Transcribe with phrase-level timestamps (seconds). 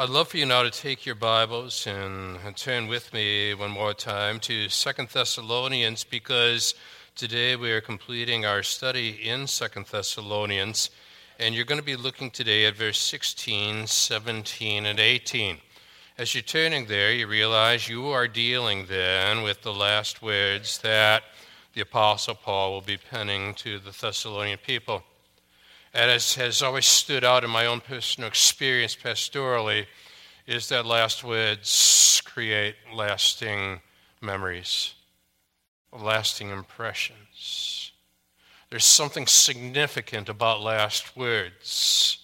[0.00, 3.92] I'd love for you now to take your Bibles and, turn with me one more
[3.92, 6.74] time to Second Thessalonians because
[7.14, 10.88] today we are completing our study in Second Thessalonians,
[11.38, 15.58] and you're going to be looking today at verse 16, 17, and 18.
[16.16, 21.24] As you're turning there, you realize you are dealing then with the last words that
[21.74, 25.02] the Apostle Paul will be penning to the Thessalonian people.
[25.92, 29.86] And as has always stood out in my own personal experience pastorally,
[30.46, 33.80] is that last words create lasting
[34.20, 34.94] memories,
[35.92, 37.92] lasting impressions.
[38.70, 42.18] There's something significant about last words.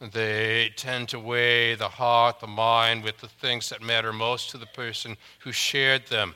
[0.00, 4.58] They tend to weigh the heart, the mind with the things that matter most to
[4.58, 6.34] the person who shared them.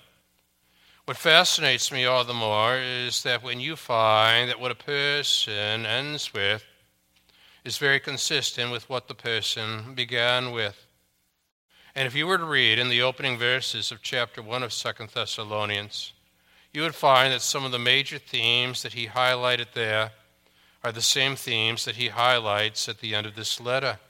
[1.07, 5.87] What fascinates me all the more is that when you find that what a person
[5.87, 6.65] ends with
[7.65, 10.85] is very consistent with what the person began with.
[11.95, 15.11] And if you were to read in the opening verses of chapter 1 of Second
[15.11, 16.13] Thessalonians,
[16.73, 20.11] you would find that some of the major themes that he highlighted there
[20.83, 24.01] are the same themes that he highlights at the end of this letter.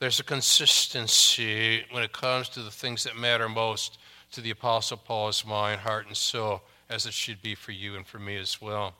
[0.00, 3.96] There's a consistency when it comes to the things that matter most
[4.32, 7.96] to the Apostle Paul Paul's mind, heart, and soul, as it should be for you
[7.96, 8.94] and for me as well.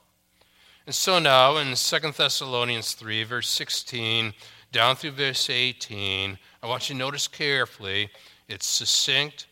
[0.86, 4.34] And so now in 2 Thessalonians 3, verse 16
[4.72, 8.10] down through verse 18, I want you to notice carefully
[8.48, 9.46] it's succinct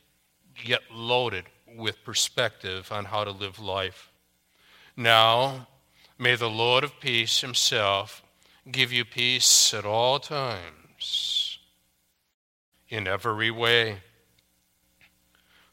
[0.65, 1.45] yet loaded
[1.77, 4.11] with perspective on how to live life.
[4.97, 5.69] Now,
[6.19, 8.23] may the Lord of peace himself
[8.71, 11.59] give you peace at all times,
[12.89, 13.99] in every way.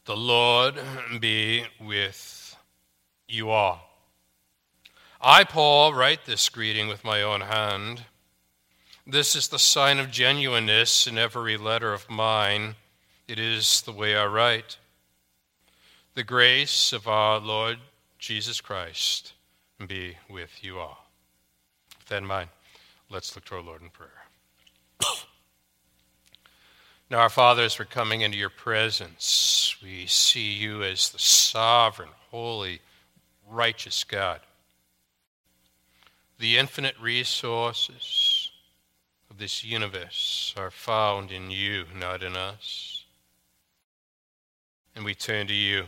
[0.06, 0.76] The Lord
[1.20, 2.56] be with
[3.28, 3.82] you all.
[5.20, 8.04] I, Paul, write this greeting with my own hand.
[9.08, 12.76] This is the sign of genuineness in every letter of mine.
[13.28, 14.78] It is the way I write.
[16.14, 17.80] The grace of our Lord
[18.20, 19.34] Jesus Christ
[19.88, 21.08] be with you all.
[21.98, 22.50] With that in mind,
[23.10, 24.15] let's look to our Lord in prayer.
[27.12, 32.10] Now, our Father, as we're coming into your presence, we see you as the sovereign,
[32.32, 32.82] holy,
[33.48, 34.40] righteous God.
[36.40, 38.50] The infinite resources
[39.30, 43.06] of this universe are found in you, not in us.
[44.96, 45.86] And we turn to you,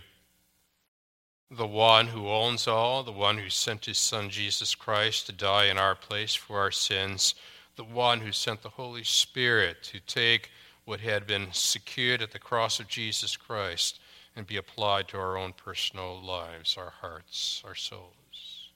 [1.49, 5.66] the one who owns all, the one who sent his Son Jesus Christ to die
[5.66, 7.34] in our place for our sins,
[7.75, 10.51] the one who sent the Holy Spirit to take
[10.87, 13.99] what had been secured at the cross of Jesus Christ
[14.37, 18.69] and be applied to our own personal lives, our hearts, our souls.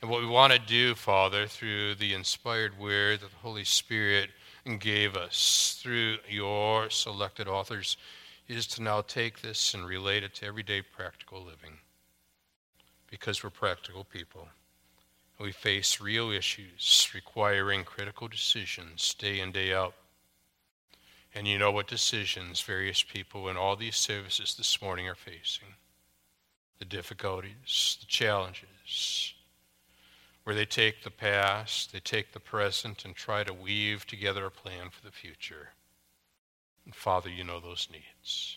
[0.00, 4.30] And what we want to do, Father, through the inspired word that the Holy Spirit
[4.78, 7.98] gave us through your selected authors,
[8.48, 11.80] is to now take this and relate it to everyday practical living.
[13.10, 14.48] Because we're practical people.
[15.38, 19.92] We face real issues requiring critical decisions day in, day out.
[21.34, 25.68] And you know what decisions various people in all these services this morning are facing
[26.78, 29.34] the difficulties, the challenges,
[30.44, 34.50] where they take the past, they take the present, and try to weave together a
[34.50, 35.68] plan for the future.
[36.84, 38.56] And Father, you know those needs.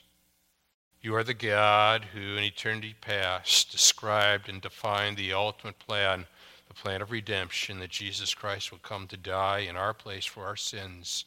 [1.02, 6.26] You are the God who, in eternity past, described and defined the ultimate plan,
[6.70, 10.46] the plan of redemption, that Jesus Christ would come to die in our place for
[10.46, 11.26] our sins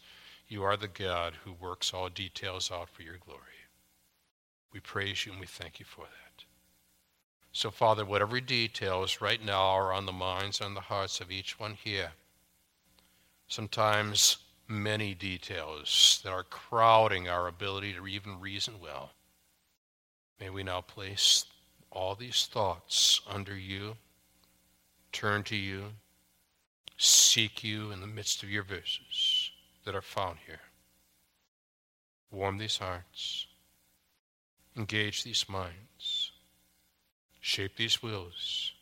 [0.49, 3.41] you are the God who works all details out for your glory.
[4.73, 6.45] We praise you and we thank you for that.
[7.53, 11.59] So, Father, whatever details right now are on the minds and the hearts of each
[11.59, 12.13] one here,
[13.49, 14.37] sometimes
[14.69, 19.11] many details that are crowding our ability to even reason well,
[20.39, 21.47] may we now place
[21.91, 23.97] all these thoughts under you,
[25.13, 25.85] turn to you,
[26.99, 29.36] seek you in the midst of your verses
[29.87, 30.61] that are found here.
[32.31, 33.47] Warm these hearts,
[34.77, 36.33] engage these minds,
[37.41, 38.73] shape these wills.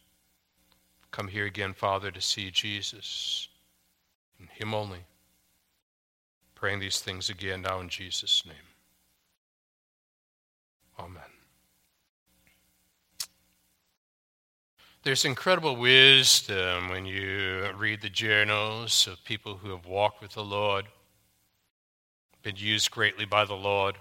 [1.12, 3.48] Come here again, Father, to see Jesus
[4.40, 5.04] and Him only.
[6.54, 8.56] Praying these things again now in Jesus' name.
[10.98, 11.33] Amen.
[15.04, 20.42] There's incredible wisdom when you read the journals of people who have walked with the
[20.42, 20.86] Lord,
[22.42, 23.96] been used greatly by the Lord.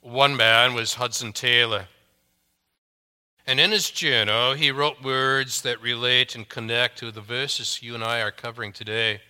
[0.00, 1.86] One man was Hudson Taylor.
[3.46, 7.94] And in his journal, he wrote words that relate and connect to the verses you
[7.94, 9.20] and I are covering today.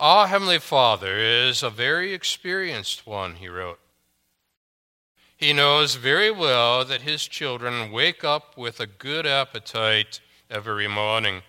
[0.00, 3.78] Our Heavenly Father is a very experienced one, he wrote.
[5.44, 11.42] He knows very well that his children wake up with a good appetite every morning.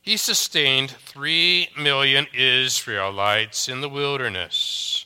[0.00, 5.04] He sustained three million Israelites in the wilderness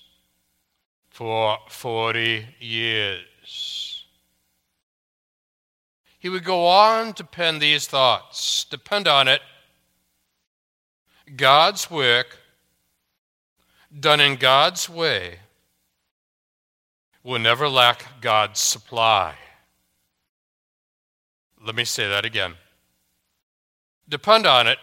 [1.08, 4.04] for 40 years.
[6.16, 8.62] He would go on to pen these thoughts.
[8.62, 9.40] Depend on it.
[11.34, 12.38] God's work,
[13.98, 15.40] done in God's way,
[17.22, 19.34] will never lack God's supply.
[21.64, 22.54] Let me say that again.
[24.08, 24.78] Depend on it.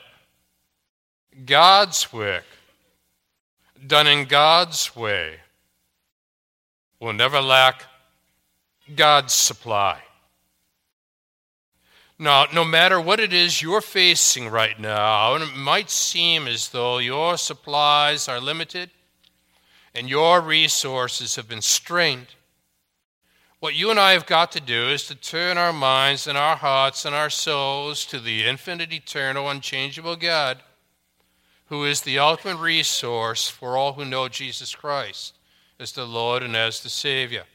[1.45, 2.45] God's work,
[3.85, 5.35] done in God's way,
[6.99, 7.83] will never lack
[8.95, 9.99] God's supply.
[12.19, 16.69] Now, no matter what it is you're facing right now, and it might seem as
[16.69, 18.89] though your supplies are limited,
[19.97, 22.27] and your resources have been strained.
[23.59, 26.55] What you and I have got to do is to turn our minds and our
[26.55, 30.59] hearts and our souls to the infinite, eternal, unchangeable God,
[31.69, 35.33] who is the ultimate resource for all who know Jesus Christ
[35.79, 37.45] as the Lord and as the Savior.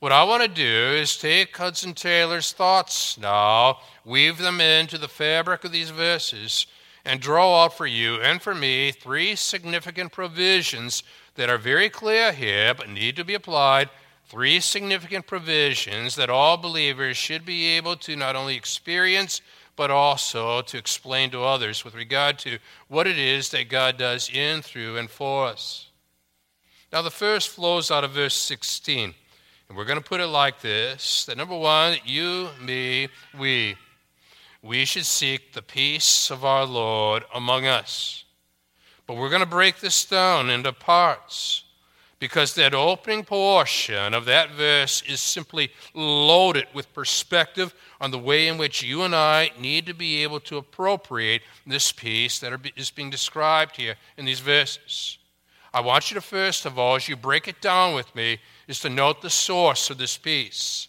[0.00, 0.62] What I want to do
[0.94, 6.66] is take Hudson Taylor's thoughts now, weave them into the fabric of these verses,
[7.06, 11.02] and draw out for you and for me three significant provisions
[11.36, 13.88] that are very clear here but need to be applied.
[14.26, 19.40] Three significant provisions that all believers should be able to not only experience
[19.76, 22.58] but also to explain to others with regard to
[22.88, 25.90] what it is that God does in, through, and for us.
[26.92, 29.14] Now, the first flows out of verse 16.
[29.68, 33.08] And we're going to put it like this that number one, you, me,
[33.38, 33.76] we
[34.66, 38.24] we should seek the peace of our Lord among us.
[39.06, 41.64] But we're going to break this down into parts
[42.18, 48.48] because that opening portion of that verse is simply loaded with perspective on the way
[48.48, 52.90] in which you and I need to be able to appropriate this peace that is
[52.90, 55.18] being described here in these verses.
[55.72, 58.80] I want you to, first of all, as you break it down with me, is
[58.80, 60.88] to note the source of this peace.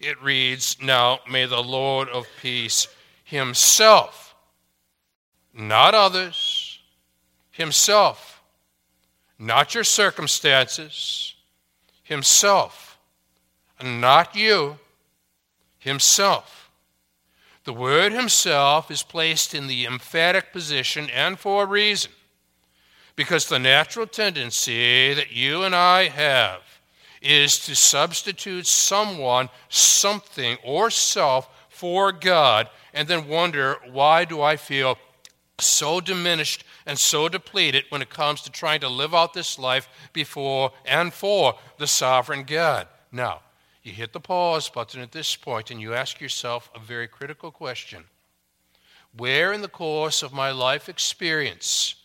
[0.00, 2.88] It reads, Now may the Lord of peace
[3.24, 4.34] himself,
[5.52, 6.78] not others,
[7.50, 8.42] himself,
[9.38, 11.34] not your circumstances,
[12.02, 12.98] himself,
[13.82, 14.78] not you,
[15.78, 16.70] himself.
[17.64, 22.12] The word himself is placed in the emphatic position and for a reason.
[23.16, 26.60] Because the natural tendency that you and I have
[27.22, 31.48] is to substitute someone, something, or self
[31.84, 34.96] for God and then wonder why do I feel
[35.58, 39.86] so diminished and so depleted when it comes to trying to live out this life
[40.14, 42.88] before and for the sovereign God.
[43.12, 43.40] Now,
[43.82, 47.50] you hit the pause button at this point and you ask yourself a very critical
[47.50, 48.04] question.
[49.14, 51.96] Where in the course of my life experience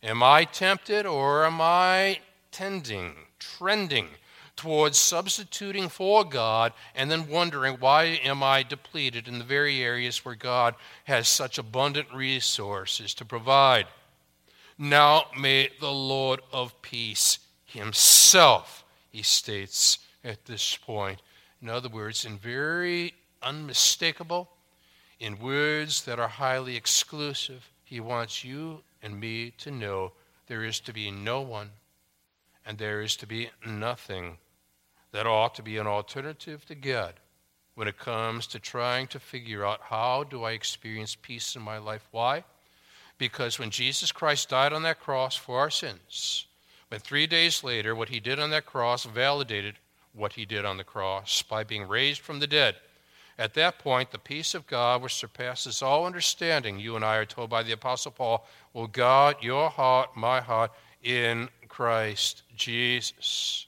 [0.00, 2.20] am I tempted or am I
[2.52, 4.10] tending, trending
[4.56, 10.24] towards substituting for God and then wondering why am I depleted in the very areas
[10.24, 10.74] where God
[11.04, 13.86] has such abundant resources to provide.
[14.78, 21.20] Now may the Lord of peace himself, he states at this point.
[21.60, 24.50] In other words, in very unmistakable,
[25.20, 30.12] in words that are highly exclusive, he wants you and me to know
[30.46, 31.70] there is to be no one
[32.66, 34.38] and there is to be nothing
[35.14, 37.14] that ought to be an alternative to God
[37.76, 41.78] when it comes to trying to figure out how do I experience peace in my
[41.78, 42.08] life.
[42.10, 42.42] Why?
[43.16, 46.46] Because when Jesus Christ died on that cross for our sins,
[46.88, 49.76] when three days later what he did on that cross validated
[50.14, 52.74] what he did on the cross by being raised from the dead,
[53.38, 57.24] at that point, the peace of God, which surpasses all understanding, you and I are
[57.24, 60.72] told by the Apostle Paul, will guard your heart, my heart,
[61.04, 63.66] in Christ Jesus.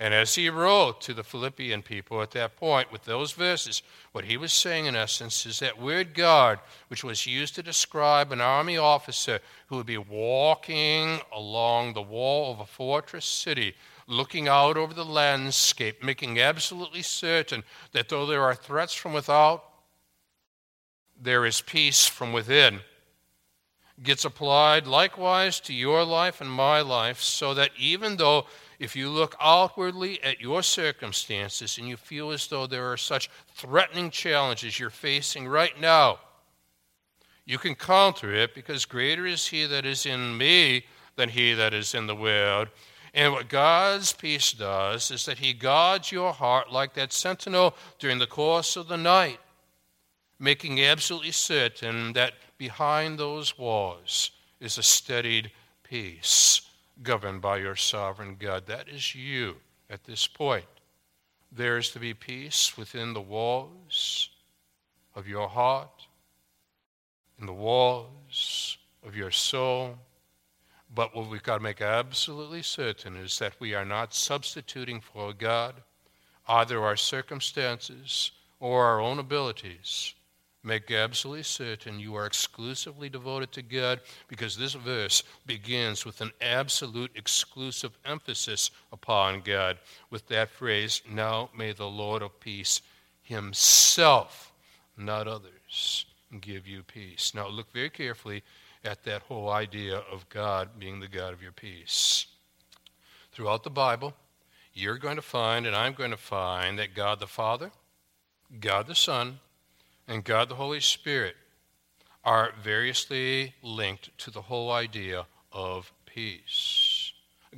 [0.00, 4.26] And as he wrote to the Philippian people at that point with those verses, what
[4.26, 8.40] he was saying in essence is that word guard, which was used to describe an
[8.40, 13.74] army officer who would be walking along the wall of a fortress city,
[14.06, 19.64] looking out over the landscape, making absolutely certain that though there are threats from without,
[21.20, 22.78] there is peace from within.
[24.00, 28.46] Gets applied likewise to your life and my life, so that even though
[28.78, 33.28] if you look outwardly at your circumstances and you feel as though there are such
[33.54, 36.18] threatening challenges you're facing right now,
[37.48, 40.84] You can counter it because greater is he that is in me
[41.16, 42.68] than he that is in the world.
[43.14, 48.18] And what God's peace does is that he guards your heart like that sentinel during
[48.18, 49.40] the course of the night,
[50.38, 54.30] making absolutely certain that behind those walls
[54.60, 55.50] is a steadied
[55.82, 56.67] peace
[57.02, 58.66] governed by your sovereign God.
[58.66, 59.56] That is you
[59.88, 60.66] at this point.
[61.50, 64.30] There is to be peace within the walls
[65.14, 66.06] of your heart,
[67.40, 68.76] in the walls
[69.06, 69.98] of your soul.
[70.94, 75.32] But what we've got to make absolutely certain is that we are not substituting for
[75.32, 75.74] God
[76.46, 80.14] either our circumstances or our own abilities
[80.68, 86.30] Make absolutely certain you are exclusively devoted to God because this verse begins with an
[86.42, 89.78] absolute exclusive emphasis upon God
[90.10, 92.82] with that phrase, Now may the Lord of peace
[93.22, 94.52] himself,
[94.94, 96.04] not others,
[96.38, 97.32] give you peace.
[97.34, 98.42] Now look very carefully
[98.84, 102.26] at that whole idea of God being the God of your peace.
[103.32, 104.12] Throughout the Bible,
[104.74, 107.70] you're going to find, and I'm going to find, that God the Father,
[108.60, 109.40] God the Son,
[110.08, 111.36] and God the Holy Spirit
[112.24, 117.12] are variously linked to the whole idea of peace.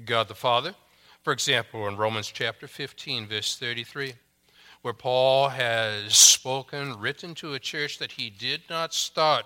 [0.05, 0.75] God the Father,
[1.23, 4.15] for example, in Romans chapter 15, verse 33,
[4.83, 9.45] where Paul has spoken, written to a church that he did not start,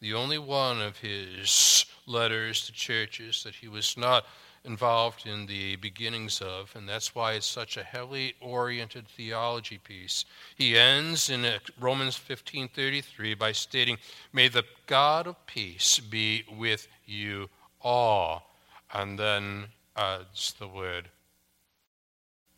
[0.00, 4.26] the only one of his letters to churches that he was not
[4.64, 10.24] involved in the beginnings of, and that's why it's such a heavily oriented theology piece.
[10.56, 13.98] He ends in uh, Romans 15:33 by stating,
[14.32, 18.54] "May the God of peace be with you all,"
[18.92, 19.66] and then
[19.96, 21.10] adds the word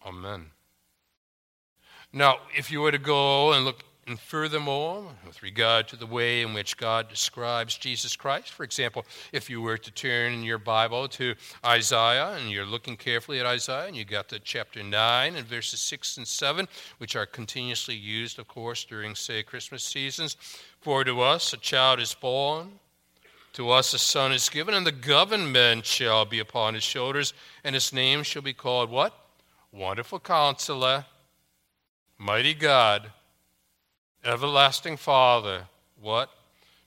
[0.06, 0.52] Amen.
[2.12, 6.42] Now, if you were to go and look and furthermore, with regard to the way
[6.42, 10.58] in which God describes Jesus Christ, for example, if you were to turn in your
[10.58, 11.34] Bible to
[11.64, 15.80] Isaiah and you're looking carefully at Isaiah and you got to chapter 9 and verses
[15.80, 20.36] 6 and 7, which are continuously used, of course, during, say, Christmas seasons.
[20.80, 22.78] For to us a child is born,
[23.54, 27.34] to us a son is given, and the government shall be upon his shoulders,
[27.64, 29.18] and his name shall be called what?
[29.72, 31.06] Wonderful Counselor,
[32.18, 33.10] Mighty God
[34.26, 35.62] Everlasting Father.
[36.00, 36.30] What?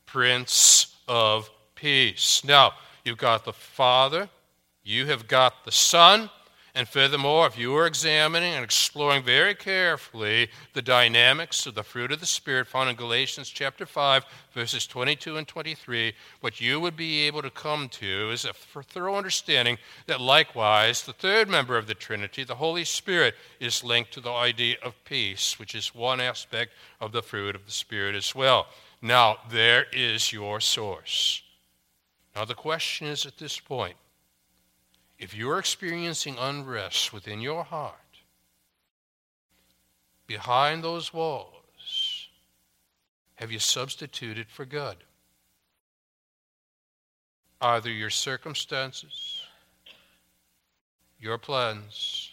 [0.05, 2.43] Prince of Peace.
[2.43, 2.73] Now,
[3.05, 4.27] you've got the Father,
[4.83, 6.29] you have got the Son,
[6.75, 12.11] and furthermore, if you are examining and exploring very carefully the dynamics of the fruit
[12.11, 16.95] of the Spirit found in Galatians chapter 5, verses 22 and 23, what you would
[16.95, 21.87] be able to come to is a thorough understanding that likewise the third member of
[21.87, 26.21] the Trinity, the Holy Spirit, is linked to the idea of peace, which is one
[26.21, 28.67] aspect of the fruit of the Spirit as well.
[29.01, 31.41] Now, there is your source.
[32.35, 33.95] Now, the question is at this point
[35.19, 37.93] if you're experiencing unrest within your heart,
[40.25, 42.29] behind those walls,
[43.35, 44.95] have you substituted for God?
[47.59, 49.43] Either your circumstances,
[51.19, 52.31] your plans,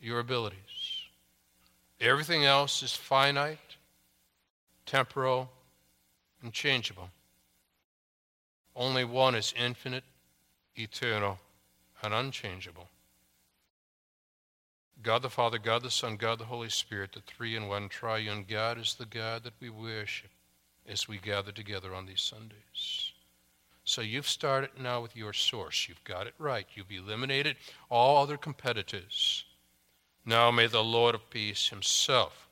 [0.00, 0.58] your abilities.
[2.00, 3.58] Everything else is finite,
[4.86, 5.50] temporal,
[6.42, 7.10] and changeable.
[8.76, 10.04] Only one is infinite,
[10.76, 11.40] eternal,
[12.02, 12.88] and unchangeable.
[15.02, 18.44] God the Father, God the Son, God the Holy Spirit, the three in one triune
[18.48, 20.30] God is the God that we worship
[20.88, 23.12] as we gather together on these Sundays.
[23.84, 25.88] So you've started now with your source.
[25.88, 26.66] You've got it right.
[26.74, 27.56] You've eliminated
[27.88, 29.44] all other competitors.
[30.26, 32.48] Now may the Lord of peace himself.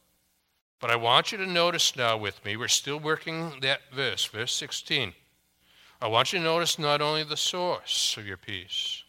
[0.80, 4.54] But I want you to notice now with me, we're still working that verse, verse
[4.54, 5.14] 16.
[6.00, 9.02] I want you to notice not only the source of your peace,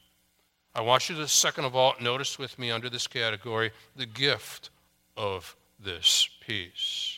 [0.78, 4.70] I want you to, second of all, notice with me under this category the gift
[5.18, 7.18] of this peace.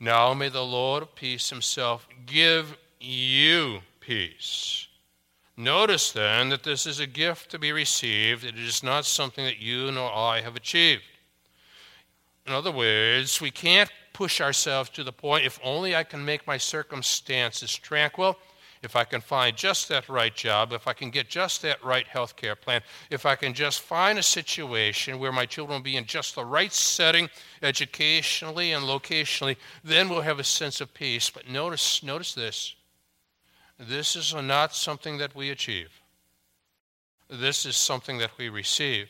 [0.00, 4.88] Now may the Lord of peace himself give you peace.
[5.56, 8.44] Notice then that this is a gift to be received.
[8.44, 11.04] It is not something that you nor I have achieved.
[12.48, 16.48] In other words, we can't push ourselves to the point if only I can make
[16.48, 18.36] my circumstances tranquil
[18.84, 22.06] if I can find just that right job, if I can get just that right
[22.06, 25.96] health care plan, if I can just find a situation where my children will be
[25.96, 27.28] in just the right setting
[27.62, 31.30] educationally and locationally, then we'll have a sense of peace.
[31.30, 32.74] But notice, notice this.
[33.78, 36.00] This is not something that we achieve.
[37.28, 39.08] This is something that we receive.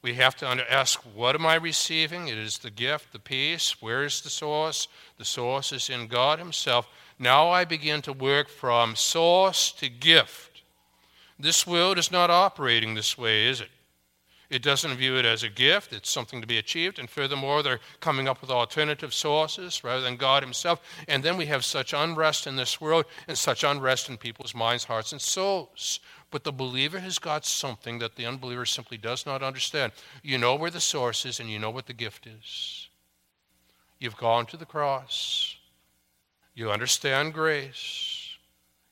[0.00, 2.28] we have to ask, what am I receiving?
[2.28, 3.82] It is the gift, the peace.
[3.82, 4.86] Where is the source?
[5.16, 6.88] The source is in God Himself.
[7.18, 10.62] Now I begin to work from source to gift.
[11.38, 13.70] This world is not operating this way, is it?
[14.50, 16.98] It doesn't view it as a gift, it's something to be achieved.
[16.98, 20.80] And furthermore, they're coming up with alternative sources rather than God Himself.
[21.06, 24.84] And then we have such unrest in this world and such unrest in people's minds,
[24.84, 26.00] hearts, and souls.
[26.30, 29.92] But the believer has got something that the unbeliever simply does not understand.
[30.22, 32.88] You know where the source is and you know what the gift is.
[33.98, 35.57] You've gone to the cross,
[36.58, 38.36] you understand grace.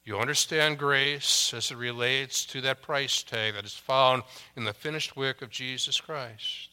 [0.05, 4.23] You understand grace as it relates to that price tag that is found
[4.55, 6.69] in the finished work of Jesus Christ.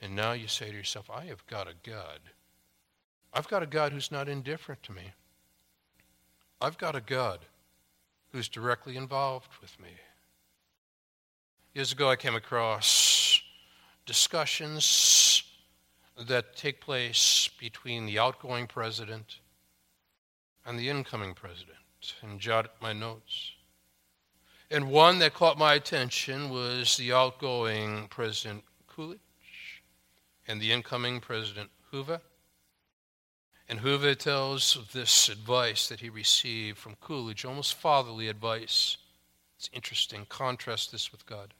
[0.00, 2.20] And now you say to yourself, I have got a God.
[3.34, 5.10] I've got a God who's not indifferent to me.
[6.60, 7.40] I've got a God
[8.30, 9.90] who's directly involved with me.
[11.74, 13.42] Years ago, I came across
[14.06, 15.42] discussions
[16.16, 19.40] that take place between the outgoing president
[20.64, 21.78] and the incoming president
[22.22, 23.52] and jotted my notes.
[24.70, 29.20] And one that caught my attention was the outgoing President Coolidge
[30.48, 32.20] and the incoming President Hoover.
[33.68, 38.96] And Hoover tells of this advice that he received from Coolidge, almost fatherly advice.
[39.58, 40.26] It's interesting.
[40.28, 41.54] Contrast this with God.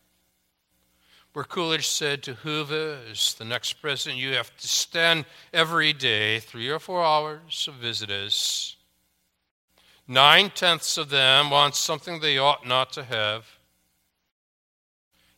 [1.33, 6.41] Where Coolidge said to Hoover, as the next president, you have to stand every day,
[6.41, 8.77] three or four hours of visitors
[10.09, 13.47] Nine tenths of them want something they ought not to have.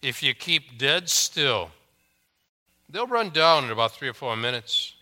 [0.02, 1.71] If you keep dead still,
[2.88, 4.94] they'll run down in about three or four minutes.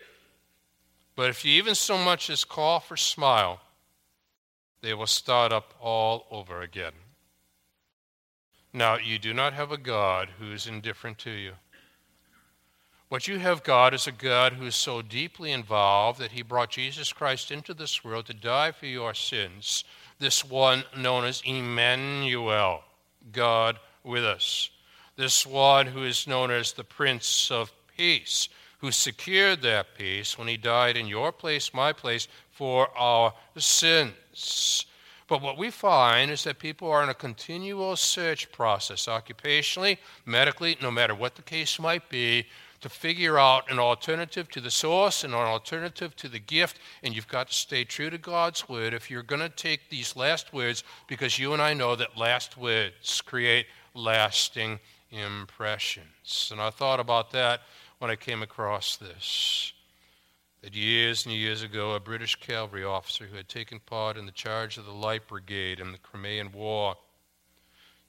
[1.15, 3.61] But if you even so much as cough or smile,
[4.81, 6.93] they will start up all over again.
[8.73, 11.53] Now, you do not have a God who is indifferent to you.
[13.13, 16.71] What you have God is a God who is so deeply involved that he brought
[16.71, 19.83] Jesus Christ into this world to die for your sins.
[20.17, 22.83] This one known as Emmanuel,
[23.31, 24.71] God with us.
[25.15, 28.49] This one who is known as the Prince of Peace,
[28.79, 34.87] who secured that peace when he died in your place, my place, for our sins.
[35.27, 40.77] But what we find is that people are in a continual search process, occupationally, medically,
[40.81, 42.47] no matter what the case might be,
[42.83, 47.15] to figure out an alternative to the source and an alternative to the gift, and
[47.15, 50.51] you've got to stay true to God's word if you're going to take these last
[50.51, 56.49] words, because you and I know that last words create lasting impressions.
[56.51, 57.61] And I thought about that
[57.99, 59.71] when I came across this.
[60.61, 64.31] That years and years ago, a British cavalry officer who had taken part in the
[64.33, 66.97] charge of the Light Brigade in the Crimean War,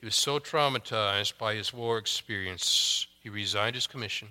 [0.00, 4.30] he was so traumatized by his war experience, he resigned his commission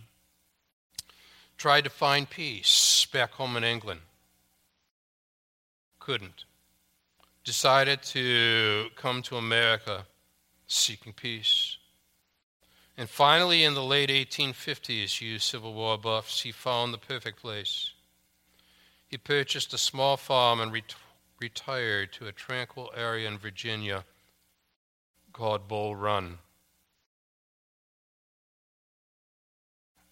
[1.64, 4.02] tried to find peace back home in England.
[5.98, 6.44] Couldn't.
[7.46, 10.06] Decided to come to America
[10.68, 11.78] seeking peace.
[12.98, 17.92] And finally, in the late 1850s, you Civil War buffs, he found the perfect place.
[19.08, 20.96] He purchased a small farm and ret-
[21.40, 24.04] retired to a tranquil area in Virginia
[25.32, 26.40] called Bull Run.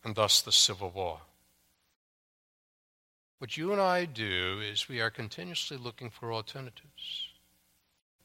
[0.06, 1.20] And thus the Civil War.
[3.42, 7.30] What you and I do is we are continuously looking for alternatives.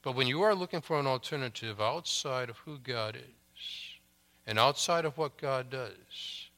[0.03, 3.63] But when you are looking for an alternative outside of who God is
[4.47, 6.51] and outside of what God does,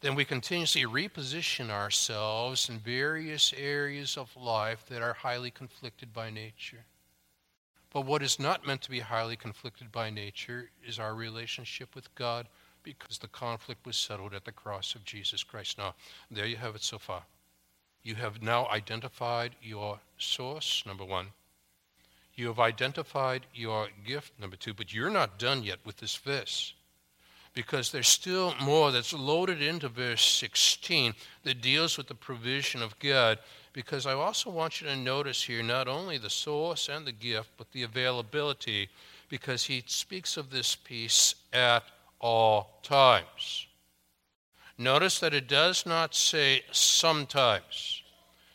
[0.00, 6.30] then we continuously reposition ourselves in various areas of life that are highly conflicted by
[6.30, 6.86] nature.
[7.92, 12.14] But what is not meant to be highly conflicted by nature is our relationship with
[12.14, 12.46] God
[12.84, 15.76] because the conflict was settled at the cross of Jesus Christ.
[15.76, 15.94] Now,
[16.30, 17.24] there you have it so far.
[18.02, 21.28] You have now identified your source, number one.
[22.34, 26.74] You have identified your gift, number two, but you're not done yet with this verse
[27.54, 32.98] because there's still more that's loaded into verse 16 that deals with the provision of
[32.98, 33.38] God.
[33.72, 37.50] Because I also want you to notice here not only the source and the gift,
[37.56, 38.88] but the availability,
[39.28, 41.82] because he speaks of this peace at
[42.20, 43.66] all times.
[44.82, 48.02] Notice that it does not say sometimes.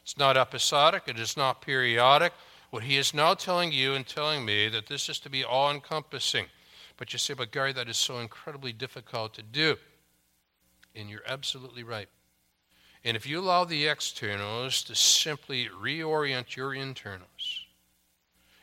[0.04, 2.34] It's not episodic, it is not periodic.
[2.70, 5.72] What he is now telling you and telling me that this is to be all
[5.72, 6.48] encompassing.
[6.98, 9.78] But you say, but Gary, that is so incredibly difficult to do.
[10.94, 12.10] And you're absolutely right.
[13.06, 17.66] And if you allow the externals to simply reorient your internals,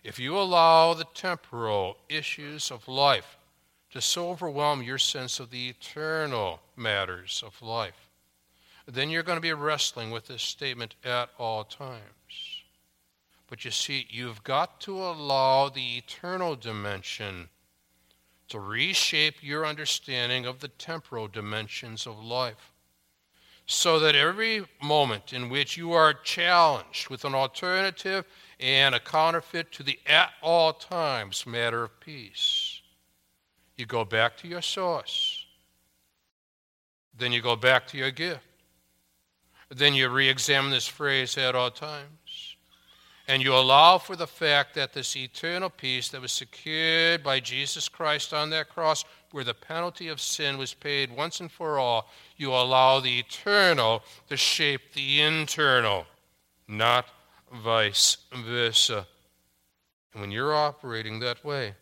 [0.03, 3.39] if you allow the temporal issues of life
[3.95, 8.11] to so overwhelm your sense of the eternal matters of life.
[8.89, 12.03] Then you're going to be wrestling with this statement at all times.
[13.49, 17.49] But you see, you've got to allow the eternal dimension
[18.49, 22.73] to reshape your understanding of the temporal dimensions of life.
[23.67, 28.27] So that every moment in which you are challenged with an alternative
[28.59, 32.64] and a counterfeit to the at all times matter of peace,
[33.77, 35.45] you go back to your source.
[37.17, 38.45] Then you go back to your gift.
[39.71, 42.57] Then you re examine this phrase at all times.
[43.27, 47.89] And you allow for the fact that this eternal peace that was secured by Jesus
[47.89, 52.11] Christ on that cross, where the penalty of sin was paid once and for all,
[52.37, 56.07] you allow the eternal to shape the internal,
[56.69, 57.07] not
[57.63, 59.07] vice versa.
[60.13, 61.75] And when you're operating that way,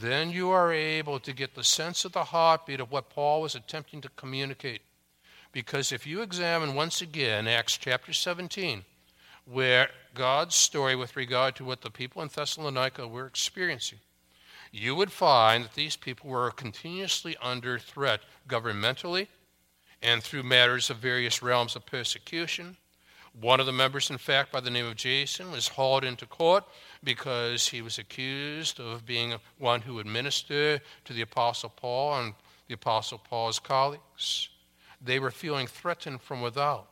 [0.00, 3.54] then you are able to get the sense of the heartbeat of what Paul was
[3.54, 4.82] attempting to communicate.
[5.52, 8.84] Because if you examine once again Acts chapter 17,
[9.44, 14.00] where God's story with regard to what the people in Thessalonica were experiencing,
[14.72, 19.28] you would find that these people were continuously under threat governmentally
[20.02, 22.76] and through matters of various realms of persecution.
[23.40, 26.64] One of the members, in fact, by the name of Jason, was hauled into court
[27.04, 32.34] because he was accused of being one who would minister to the Apostle Paul and
[32.66, 34.48] the Apostle Paul's colleagues.
[35.00, 36.88] They were feeling threatened from without.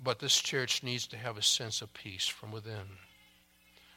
[0.00, 2.98] But this church needs to have a sense of peace from within.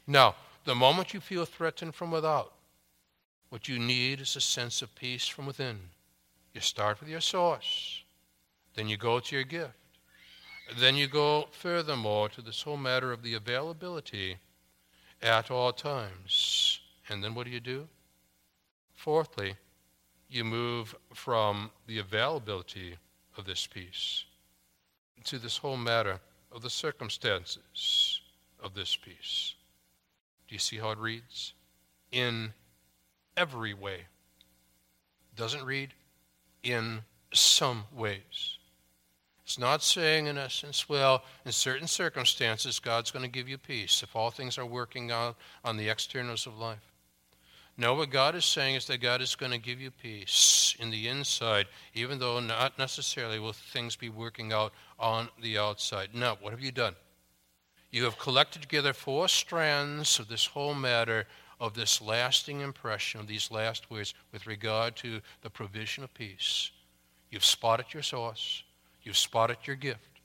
[0.08, 2.54] Now, the moment you feel threatened from without,
[3.50, 5.78] what you need is a sense of peace from within.
[6.54, 8.02] You start with your source,
[8.76, 9.74] then you go to your gift,
[10.80, 14.38] then you go furthermore to this whole matter of the availability
[15.22, 16.80] at all times.
[17.10, 17.88] And then what do you do?
[18.94, 19.56] Fourthly,
[20.30, 22.96] you move from the availability
[23.38, 24.26] of this peace
[25.26, 26.20] to this whole matter
[26.52, 28.22] of the circumstances
[28.64, 29.56] of this peace.
[30.48, 31.54] Do you see how it reads?
[32.12, 32.54] In
[33.38, 34.02] every way.
[35.36, 35.94] Doesn't read
[36.64, 37.02] in
[37.34, 38.58] some ways.
[39.52, 44.02] It's not saying, in essence, well, in certain circumstances, God's going to give you peace
[44.02, 45.36] if all things are working out
[45.66, 46.94] on the externals of life.
[47.76, 50.90] No, what God is saying is that God is going to give you peace in
[50.90, 56.16] the inside, even though not necessarily will things be working out on the outside.
[56.16, 56.96] Now, what have you done?
[57.92, 61.28] You have collected together four strands of this whole matter,
[61.60, 66.72] of this lasting impression, of these last words with regard to the provision of peace.
[67.30, 68.64] You've spotted your source,
[69.04, 70.20] you've spotted your gift,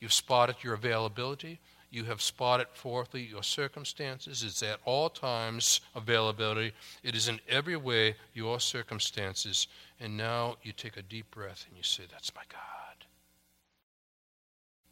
[0.00, 1.60] you've spotted your availability,
[1.92, 4.44] you have spotted, fourthly, your circumstances.
[4.44, 6.72] It's at all times availability.
[7.02, 9.66] It is in every way your circumstances.
[9.98, 13.06] And now you take a deep breath and you say, That's my God.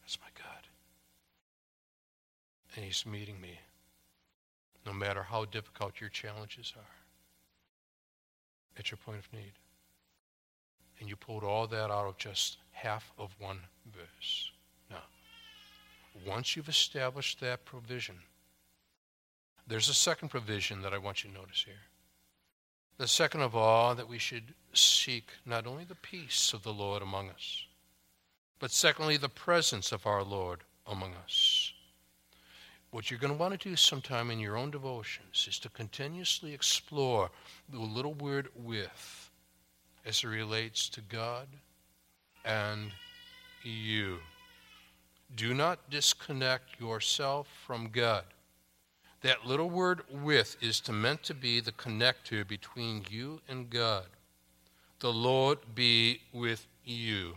[0.03, 0.67] That's my God.
[2.75, 3.61] And He's meeting me,
[4.85, 6.97] no matter how difficult your challenges are,
[8.77, 9.53] at your point of need.
[10.99, 13.59] And you pulled all that out of just half of one
[13.93, 14.53] verse
[14.89, 15.03] Now,
[16.27, 18.17] once you've established that provision,
[19.67, 21.83] there's a second provision that I want you to notice here.
[22.97, 27.03] The second of all, that we should seek not only the peace of the Lord
[27.03, 27.67] among us,
[28.61, 31.73] but secondly, the presence of our Lord among us.
[32.91, 36.55] What you're going to want to do sometime in your own devotions is to continuously
[36.55, 37.31] explore
[37.69, 39.31] the little word with
[40.05, 41.49] as it relates to God
[42.49, 42.91] and
[43.63, 44.19] you.
[45.37, 48.25] Do not disconnect yourself from God.
[49.21, 54.07] That little word with is to meant to be the connector between you and God.
[55.01, 57.35] The Lord be with you.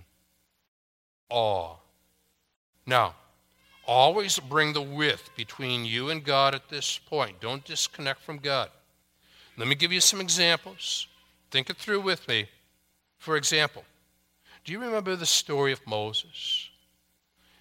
[1.29, 1.83] All.
[2.85, 3.15] Now,
[3.85, 7.41] always bring the with between you and God at this point.
[7.41, 8.69] Don't disconnect from God.
[9.57, 11.07] Let me give you some examples.
[11.51, 12.47] Think it through with me.
[13.17, 13.83] For example,
[14.63, 16.69] do you remember the story of Moses?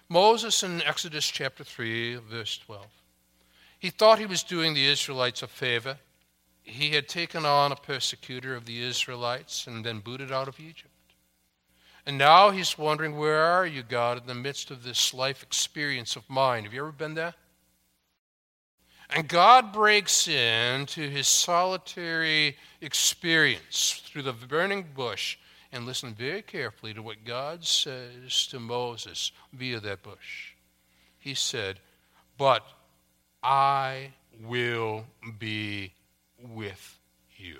[0.07, 2.85] Moses in Exodus chapter 3, verse 12.
[3.79, 5.97] He thought he was doing the Israelites a favor.
[6.61, 10.89] He had taken on a persecutor of the Israelites and then booted out of Egypt.
[12.05, 16.15] And now he's wondering, where are you, God, in the midst of this life experience
[16.15, 16.63] of mine?
[16.63, 17.33] Have you ever been there?
[19.09, 25.37] And God breaks into his solitary experience through the burning bush
[25.71, 30.53] and listen very carefully to what God says to Moses via that bush.
[31.17, 31.79] He said,
[32.37, 32.63] But
[33.41, 34.11] I
[34.43, 35.05] will
[35.39, 35.93] be
[36.53, 36.99] with
[37.37, 37.59] you.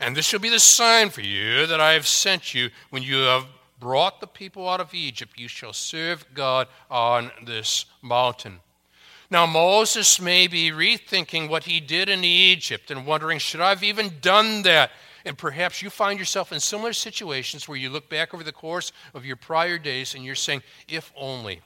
[0.00, 3.16] And this shall be the sign for you that I have sent you when you
[3.18, 3.46] have
[3.78, 5.38] brought the people out of Egypt.
[5.38, 8.60] You shall serve God on this mountain.
[9.30, 13.82] Now, Moses may be rethinking what he did in Egypt and wondering, should I have
[13.82, 14.90] even done that?
[15.24, 18.92] And perhaps you find yourself in similar situations where you look back over the course
[19.14, 21.62] of your prior days and you're saying, if only.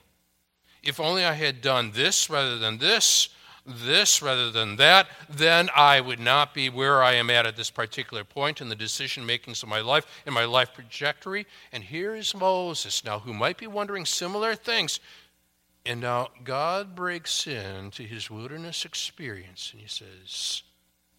[0.82, 3.30] If only I had done this rather than this,
[3.66, 7.70] this rather than that, then I would not be where I am at at this
[7.70, 11.46] particular point in the decision makings of my life, in my life trajectory.
[11.72, 15.00] And here is Moses now, who might be wondering similar things.
[15.84, 20.62] And now God breaks into his wilderness experience and he says,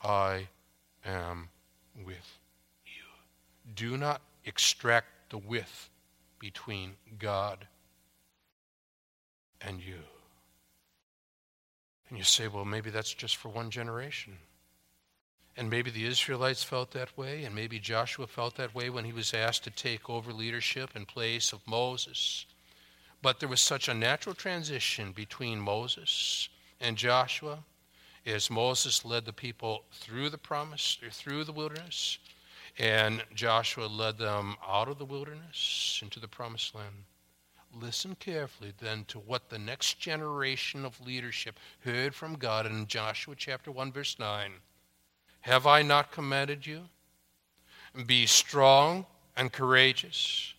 [0.02, 0.48] I
[1.06, 1.50] am
[2.06, 2.40] with
[2.86, 3.74] you.
[3.76, 5.90] Do not extract the with
[6.40, 7.68] between God
[9.62, 10.00] and you.
[12.10, 14.38] And you say, well, maybe that's just for one generation.
[15.56, 19.14] And maybe the Israelites felt that way, and maybe Joshua felt that way when he
[19.14, 22.46] was asked to take over leadership in place of Moses.
[23.22, 26.48] But there was such a natural transition between Moses
[26.80, 27.60] and Joshua
[28.26, 32.20] as Moses led the people through the promise, through the wilderness,
[32.78, 37.04] and Joshua led them out of the wilderness into the promised land.
[37.80, 43.36] Listen carefully then to what the next generation of leadership heard from God in Joshua
[43.38, 44.52] chapter 1, verse 9.
[45.42, 46.82] Have I not commanded you?
[48.06, 49.06] Be strong
[49.38, 50.54] and courageous.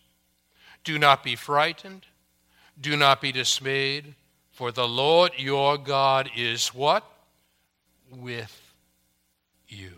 [0.83, 2.05] Do not be frightened.
[2.79, 4.15] Do not be dismayed,
[4.51, 7.03] for the Lord your God is what?
[8.11, 8.73] With
[9.67, 9.91] you.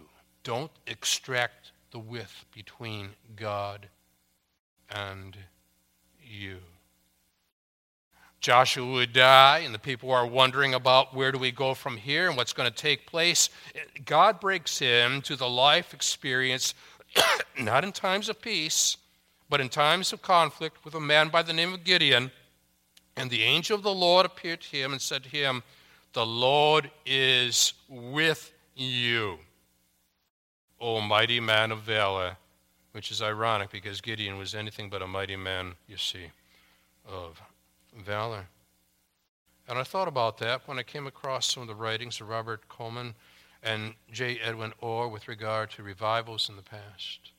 [0.43, 3.88] Don't extract the with between God
[4.89, 5.38] and
[6.21, 6.58] you.
[8.43, 12.28] Joshua would die, and the people are wondering about where do we go from here
[12.28, 13.49] and what's going to take place.
[14.04, 16.73] God breaks in to the life experience,
[17.60, 18.97] not in times of peace,
[19.49, 22.32] but in times of conflict, with a man by the name of Gideon.
[23.15, 25.63] And the angel of the Lord appeared to him and said to him,
[26.13, 29.39] the Lord is with you,
[30.80, 32.38] O mighty man of valor.
[32.93, 36.28] Which is ironic because Gideon was anything but a mighty man, you see,
[37.08, 37.41] of
[38.06, 38.45] valor.
[39.67, 42.69] And I thought about that when I came across some of the writings of Robert
[42.69, 43.15] Coleman
[43.63, 44.38] and J.
[44.43, 47.32] Edwin Orr with regard to revivals in the past.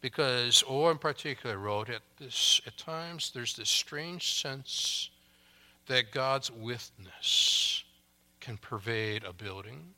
[0.00, 5.10] Because Orr in particular wrote at this at times there's this strange sense
[5.86, 7.84] that God's witness
[8.40, 9.94] can pervade a building,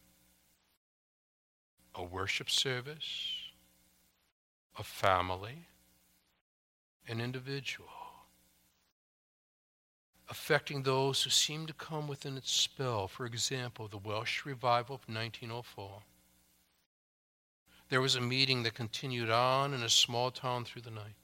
[1.94, 3.33] a worship service,
[4.79, 5.66] a family,
[7.09, 7.88] an individual,
[10.29, 13.07] affecting those who seem to come within its spell.
[13.09, 16.03] For example, the Welsh revival of 1904.
[17.88, 21.14] There was a meeting that continued on in a small town through the night.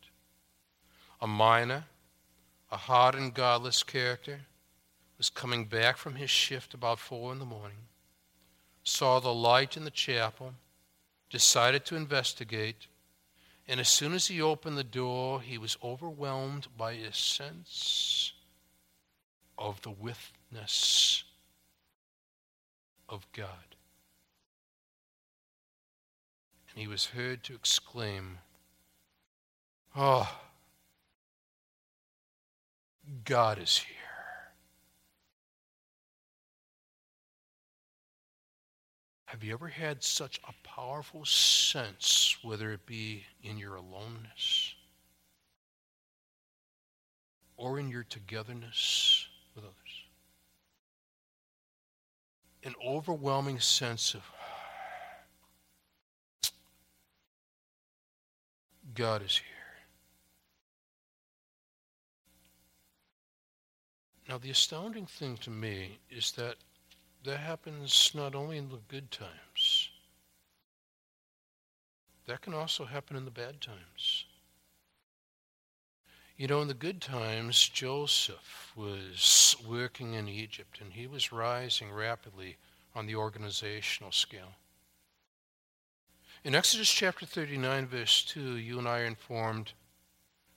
[1.20, 1.84] A miner,
[2.70, 4.40] a hardened, godless character,
[5.22, 7.86] was coming back from his shift about four in the morning,
[8.82, 10.52] saw the light in the chapel,
[11.30, 12.88] decided to investigate,
[13.68, 18.32] and as soon as he opened the door, he was overwhelmed by a sense
[19.56, 21.22] of the witness
[23.08, 23.76] of God.
[26.72, 28.38] And he was heard to exclaim,
[29.94, 30.28] Oh,
[33.24, 34.01] God is here.
[39.32, 44.74] Have you ever had such a powerful sense, whether it be in your aloneness
[47.56, 49.74] or in your togetherness with others?
[52.62, 54.20] An overwhelming sense of
[58.94, 59.46] God is here.
[64.28, 66.56] Now, the astounding thing to me is that
[67.24, 69.90] that happens not only in the good times,
[72.26, 74.24] that can also happen in the bad times.
[76.36, 81.92] You know, in the good times, Joseph was working in Egypt and he was rising
[81.92, 82.56] rapidly
[82.94, 84.54] on the organizational scale.
[86.44, 89.72] In Exodus chapter 39, verse 2, you and I are informed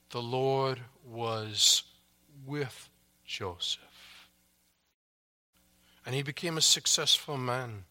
[0.10, 1.84] the Lord was
[2.47, 2.89] with
[3.25, 3.94] Joseph
[6.05, 7.85] and he became a successful man.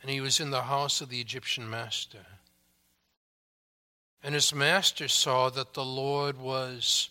[0.00, 2.26] And he was in the house of the Egyptian master.
[4.22, 7.10] And his master saw that the Lord was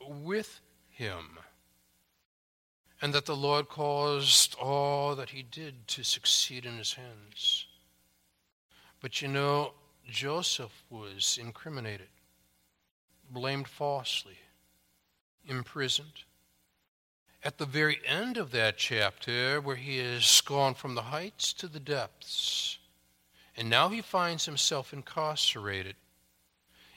[0.00, 1.38] with him,
[3.02, 7.66] and that the Lord caused all that he did to succeed in his hands.
[9.00, 9.74] But you know,
[10.08, 12.08] Joseph was incriminated,
[13.30, 14.38] blamed falsely,
[15.46, 16.24] imprisoned.
[17.46, 21.68] At the very end of that chapter, where he has gone from the heights to
[21.68, 22.78] the depths,
[23.56, 25.94] and now he finds himself incarcerated.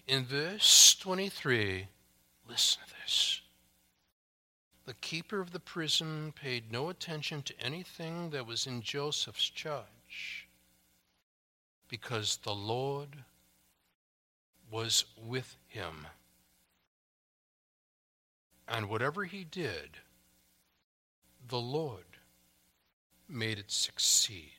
[0.07, 1.85] In verse 23,
[2.47, 3.41] listen to this.
[4.87, 10.47] The keeper of the prison paid no attention to anything that was in Joseph's charge
[11.87, 13.23] because the Lord
[14.71, 16.07] was with him.
[18.67, 19.99] And whatever he did,
[21.49, 22.05] the Lord
[23.27, 24.51] made it succeed.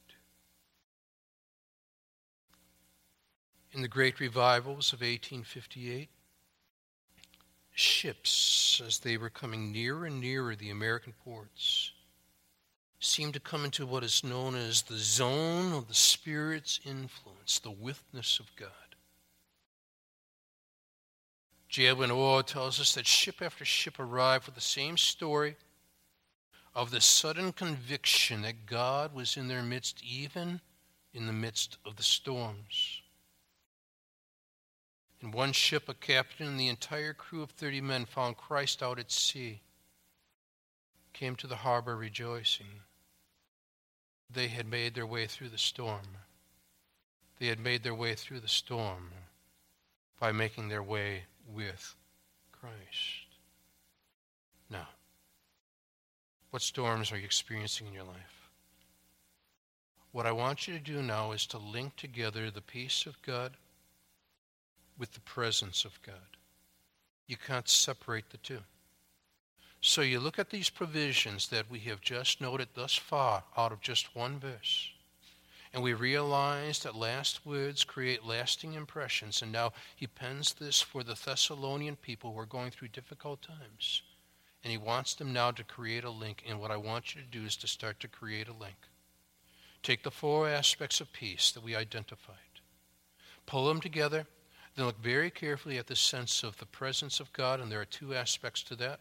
[3.72, 6.08] In the great revivals of 1858,
[7.72, 11.92] ships, as they were coming nearer and nearer the American ports,
[12.98, 17.70] seemed to come into what is known as the zone of the Spirit's influence, the
[17.70, 18.68] witness of God.
[21.68, 21.86] J.
[21.86, 25.56] Edwin Orr tells us that ship after ship arrived with the same story
[26.74, 30.60] of the sudden conviction that God was in their midst, even
[31.12, 33.02] in the midst of the storms.
[35.20, 38.98] In one ship, a captain and the entire crew of 30 men found Christ out
[38.98, 39.60] at sea,
[41.12, 42.80] came to the harbor rejoicing
[44.32, 46.06] they had made their way through the storm.
[47.38, 49.10] They had made their way through the storm
[50.20, 51.94] by making their way with
[52.52, 53.26] Christ.
[54.68, 54.88] Now,
[56.50, 58.50] what storms are you experiencing in your life?
[60.12, 63.52] What I want you to do now is to link together the peace of God
[64.98, 66.36] with the presence of God.
[67.28, 68.58] You can't separate the two.
[69.80, 73.80] So you look at these provisions that we have just noted thus far out of
[73.80, 74.90] just one verse.
[75.72, 79.40] And we realize that last words create lasting impressions.
[79.40, 84.02] And now he pens this for the Thessalonian people who are going through difficult times.
[84.62, 86.44] And he wants them now to create a link.
[86.46, 88.76] And what I want you to do is to start to create a link.
[89.82, 92.36] Take the four aspects of peace that we identified,
[93.46, 94.26] pull them together,
[94.76, 97.60] then look very carefully at the sense of the presence of God.
[97.60, 99.00] And there are two aspects to that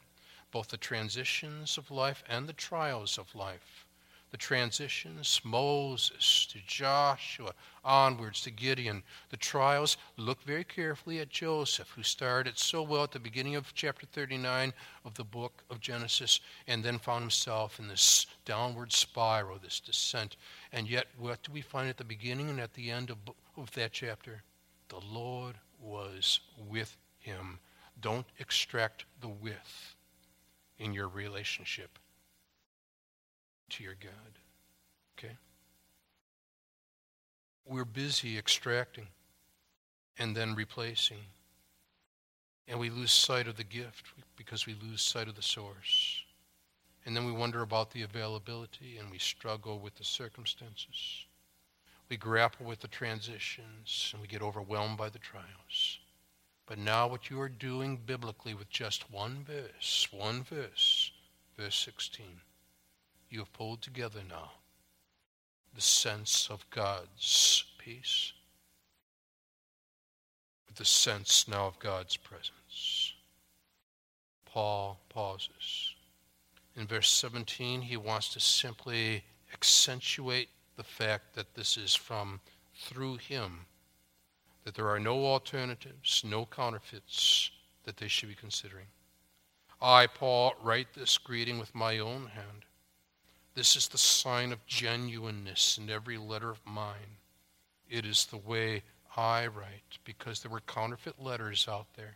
[0.52, 3.86] both the transitions of life and the trials of life.
[4.32, 7.52] The transitions, Moses to Joshua,
[7.84, 9.02] onwards to Gideon.
[9.30, 13.74] The trials, look very carefully at Joseph, who started so well at the beginning of
[13.74, 14.72] chapter 39
[15.04, 20.36] of the book of Genesis, and then found himself in this downward spiral, this descent.
[20.72, 23.18] And yet, what do we find at the beginning and at the end of,
[23.58, 24.44] of that chapter?
[24.90, 27.58] The Lord was with him.
[28.00, 29.96] Don't extract the with
[30.78, 31.98] in your relationship
[33.72, 34.40] to your God.
[35.18, 35.36] Okay?
[37.66, 39.08] We're busy extracting
[40.18, 41.26] and then replacing.
[42.68, 44.06] And we lose sight of the gift
[44.36, 46.22] because we lose sight of the source.
[47.06, 51.26] And then we wonder about the availability and we struggle with the circumstances.
[52.10, 56.00] We grapple with the transitions and we get overwhelmed by the trials.
[56.68, 61.12] But now, what you are doing biblically with just one verse, one verse,
[61.58, 62.26] verse 16,
[63.30, 64.52] you have pulled together now
[65.76, 68.34] the sense of God's peace
[70.68, 73.14] with the sense now of God's presence.
[74.46, 75.94] Paul pauses.
[76.76, 82.40] In verse 17, he wants to simply accentuate the fact that this is from
[82.76, 83.66] through him
[84.64, 87.52] that there are no alternatives, no counterfeits
[87.86, 88.86] that they should be considering.
[89.82, 92.66] I, Paul, write this greeting with my own hand.
[93.56, 97.18] This is the sign of genuineness in every letter of mine.
[97.90, 98.84] It is the way
[99.18, 102.16] I write, because there were counterfeit letters out there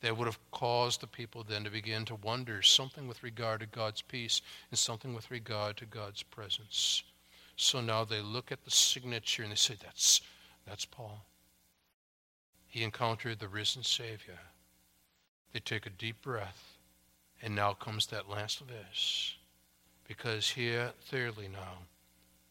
[0.00, 3.66] that would have caused the people then to begin to wonder something with regard to
[3.66, 7.02] God's peace and something with regard to God's presence.
[7.56, 10.20] So now they look at the signature and they say, That's,
[10.66, 11.24] that's Paul.
[12.66, 14.38] He encountered the risen Savior.
[15.52, 16.76] They take a deep breath,
[17.40, 19.36] and now comes that last verse.
[20.06, 21.78] Because here, thirdly, now,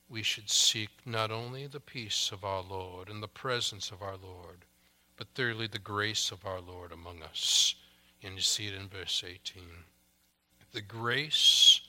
[0.09, 4.17] we should seek not only the peace of our Lord and the presence of our
[4.17, 4.65] Lord,
[5.17, 7.75] but thirdly, the grace of our Lord among us.
[8.23, 9.63] And you see it in verse 18.
[10.71, 11.81] The grace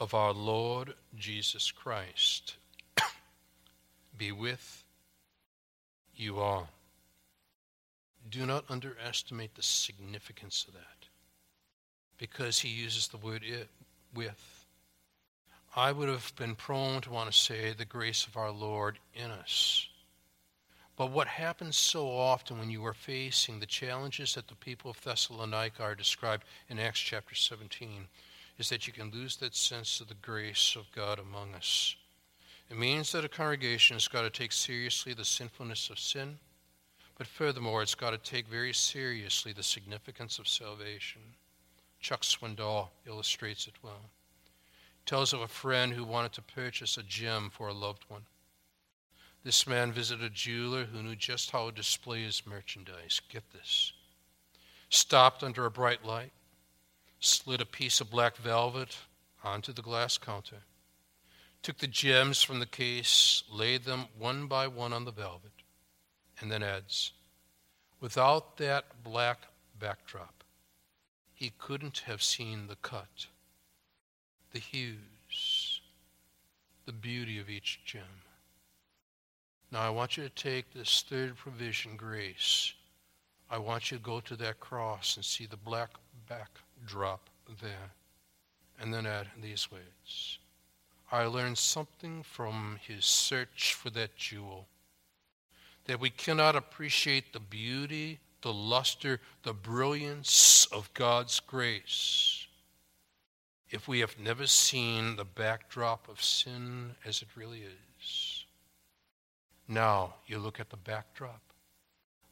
[0.00, 2.56] of our Lord Jesus Christ
[4.18, 4.84] be with
[6.16, 6.68] you all
[8.30, 11.08] do not underestimate the significance of that
[12.18, 13.68] because he uses the word it,
[14.14, 14.53] with.
[15.76, 19.30] I would have been prone to want to say the grace of our Lord in
[19.32, 19.88] us.
[20.96, 25.02] But what happens so often when you are facing the challenges that the people of
[25.02, 28.06] Thessalonica are described in Acts chapter 17
[28.58, 31.96] is that you can lose that sense of the grace of God among us.
[32.70, 36.38] It means that a congregation has got to take seriously the sinfulness of sin,
[37.18, 41.22] but furthermore, it's got to take very seriously the significance of salvation.
[41.98, 44.10] Chuck Swindoll illustrates it well.
[45.06, 48.24] Tells of a friend who wanted to purchase a gem for a loved one.
[49.42, 53.20] This man visited a jeweler who knew just how to display his merchandise.
[53.28, 53.92] Get this.
[54.88, 56.32] Stopped under a bright light,
[57.20, 58.96] slid a piece of black velvet
[59.42, 60.62] onto the glass counter,
[61.62, 65.52] took the gems from the case, laid them one by one on the velvet,
[66.40, 67.12] and then adds,
[68.00, 69.48] Without that black
[69.78, 70.44] backdrop,
[71.34, 73.26] he couldn't have seen the cut,
[74.54, 75.80] the hues,
[76.86, 78.02] the beauty of each gem.
[79.72, 82.72] Now, I want you to take this third provision, grace.
[83.50, 85.90] I want you to go to that cross and see the black
[86.28, 87.28] backdrop
[87.60, 87.90] there.
[88.80, 90.38] And then add these words
[91.10, 94.66] I learned something from his search for that jewel
[95.86, 102.33] that we cannot appreciate the beauty, the luster, the brilliance of God's grace
[103.70, 108.44] if we have never seen the backdrop of sin as it really is.
[109.66, 111.40] Now you look at the backdrop.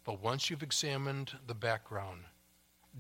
[0.05, 2.21] But once you've examined the background,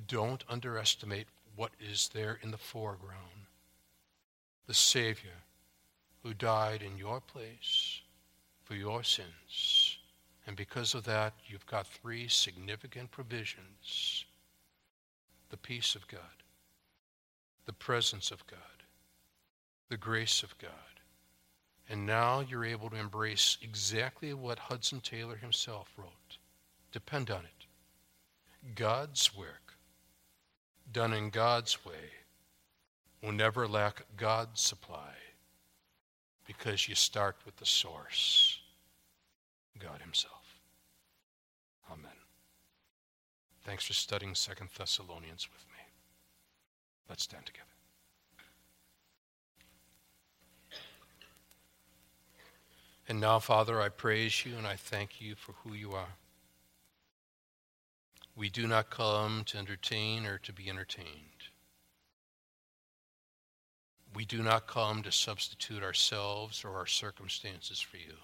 [0.06, 1.26] don't underestimate
[1.56, 3.46] what is there in the foreground.
[4.66, 5.42] The Savior
[6.22, 8.00] who died in your place
[8.64, 9.98] for your sins.
[10.46, 14.24] And because of that, you've got three significant provisions
[15.50, 16.41] the peace of God,
[17.66, 18.58] the presence of God,
[19.88, 20.70] the grace of God.
[21.88, 26.38] And now you're able to embrace exactly what Hudson Taylor himself wrote.
[26.92, 28.74] Depend on it.
[28.74, 29.74] God's work,
[30.92, 32.10] done in God's way,
[33.22, 35.14] will never lack God's supply
[36.46, 38.58] because you start with the source,
[39.78, 40.58] God Himself.
[41.90, 42.10] Amen.
[43.64, 45.71] Thanks for studying Second Thessalonians with me.
[47.12, 47.66] Let's stand together.
[53.06, 56.14] And now, Father, I praise you and I thank you for who you are.
[58.34, 61.50] We do not come to entertain or to be entertained.
[64.14, 68.14] We do not come to substitute ourselves or our circumstances for you.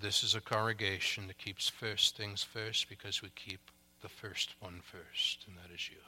[0.00, 3.70] This is a congregation that keeps first things first because we keep
[4.00, 5.98] the first one first, and that is you.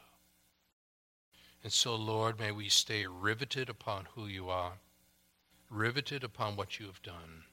[1.62, 4.74] And so, Lord, may we stay riveted upon who you are,
[5.70, 7.44] riveted upon what you have done.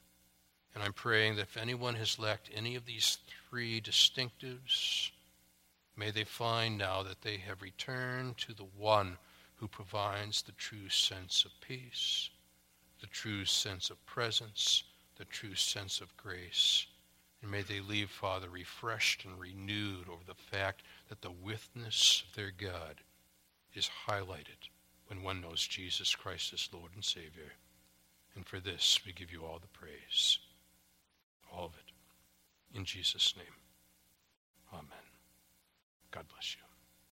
[0.73, 3.17] And I'm praying that if anyone has lacked any of these
[3.49, 5.11] three distinctives,
[5.95, 9.17] may they find now that they have returned to the one
[9.55, 12.29] who provides the true sense of peace,
[12.99, 14.83] the true sense of presence,
[15.17, 16.85] the true sense of grace.
[17.41, 22.35] And may they leave, Father, refreshed and renewed over the fact that the witness of
[22.35, 23.01] their God
[23.75, 24.69] is highlighted
[25.07, 27.53] when one knows Jesus Christ as Lord and Savior.
[28.35, 30.39] And for this, we give you all the praise.
[31.51, 32.77] All of it.
[32.77, 33.45] In Jesus' name.
[34.73, 35.05] Amen.
[36.11, 36.64] God bless you.